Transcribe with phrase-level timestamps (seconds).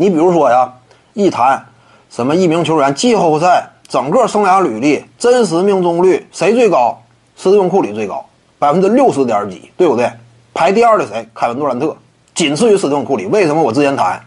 [0.00, 0.72] 你比如说呀，
[1.12, 1.60] 一谈
[2.08, 6.96] 什么一名球员季后赛整个生涯履历真实命中率谁最高？
[7.36, 8.24] 斯蒂芬库里最高，
[8.60, 10.08] 百分之六十点几，对不对？
[10.54, 11.28] 排第二的谁？
[11.34, 11.96] 凯文杜兰特，
[12.32, 13.26] 仅次于斯蒂芬库里。
[13.26, 14.20] 为什么我之前谈？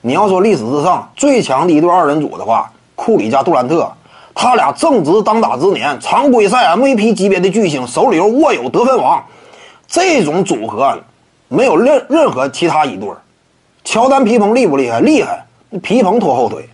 [0.00, 3.88] 你要说历史之上最强的一对二人组的话，库里加杜兰特，
[4.34, 9.24] 他俩正值当打之年，常规赛 MVP 级别的巨星，手里又握有得分王，
[9.86, 10.98] 这种组合
[11.46, 13.16] 没有任任何其他一对儿。
[13.84, 15.00] 乔丹皮蓬厉不厉害？
[15.00, 15.46] 厉害，
[15.82, 16.68] 皮蓬拖后腿，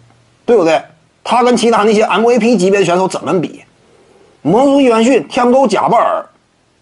[0.47, 0.83] 对不对？
[1.23, 3.63] 他跟其他那些 MVP 级别的选手怎么比？
[4.43, 6.25] 魔术伊元逊、天勾贾巴尔，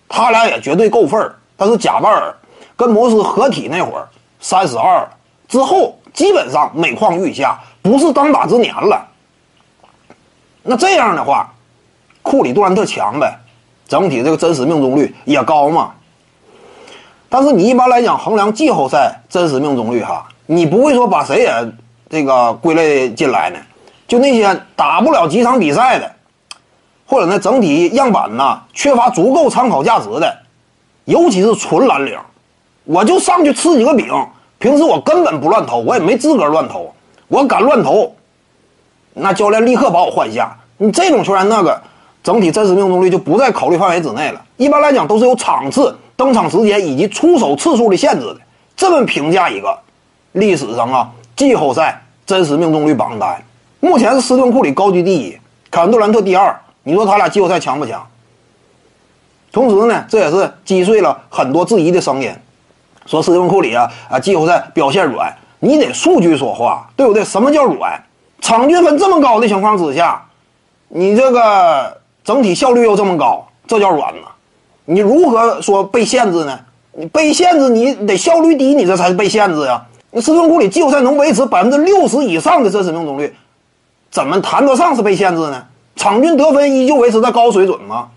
[0.08, 1.34] 他俩也绝对够份儿。
[1.56, 2.32] 但是贾巴尔
[2.76, 4.06] 跟魔术合体那会儿，
[4.40, 5.08] 三十二
[5.48, 5.94] 之后。
[6.14, 9.06] 基本上每况愈下，不是当打之年了。
[10.64, 11.48] 那这样的话，
[12.22, 13.38] 库里杜兰特强呗，
[13.86, 15.94] 整体这个真实命中率也高嘛。
[17.28, 21.52] 但是你一般来讲衡量季后赛真实命中率哈，你不会说把谁也
[22.08, 23.58] 这个归类进来呢？
[24.06, 26.10] 就那些打不了几场比赛的，
[27.06, 30.34] 或者呢整体样板呢缺乏足够参考价值的，
[31.04, 32.18] 尤其是纯蓝领，
[32.84, 34.06] 我就上去吃几个饼。
[34.58, 36.92] 平时我根本不乱投，我也没资格乱投。
[37.28, 38.12] 我敢乱投，
[39.12, 40.56] 那教练立刻把我换下。
[40.78, 41.78] 你这种球员，那个
[42.24, 44.42] 整体真实命中率就不在考虑范围之内了。
[44.56, 48.38] 一般来讲，都是有场次、登场时间以及出手次数的限制的。
[48.76, 49.78] 这么评价一个
[50.32, 53.40] 历史上啊季后赛真实命中率榜单，
[53.78, 55.38] 目前是斯顿库里高居第一，
[55.70, 56.60] 凯文杜兰特第二。
[56.82, 58.04] 你说他俩季后赛强不强？
[59.52, 62.34] 同时呢，这也是击碎了很多质疑的声音。
[63.06, 67.24] 说斯蒂芬库里啊啊，季后赛表现软，你得数据说话，对不对？
[67.24, 68.02] 什么叫软？
[68.40, 70.24] 场均分这么高的情况之下，
[70.88, 74.28] 你这个整体效率又这么高，这叫软吗？
[74.90, 76.58] 你如何说被限制呢？
[76.92, 79.84] 你被限制，你得效率低，你这才是被限制呀。
[80.10, 83.30] 你斯蒂芬库里季后赛能维持百分之六十以上的真实命中率，
[84.10, 85.62] 怎么谈得上是被限制呢？
[85.94, 88.08] 场均得分依旧维持在高水准吗？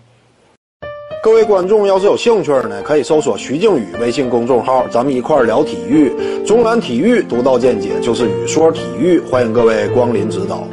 [1.22, 6.10] 各位观众要是有兴趣呢，可以搜索徐静宇微信公众号，咱们一块儿聊体育。
[6.46, 10.66] 中南体育独到见解就是语说体育，欢迎各位光临指导。